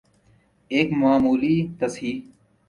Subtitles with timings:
[0.67, 2.21] ایک معمولی تصحیح